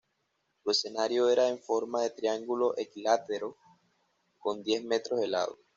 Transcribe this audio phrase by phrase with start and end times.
[0.63, 3.55] Su escenario era en forma de triángulo equilátero
[4.39, 5.59] con diez metros de lado.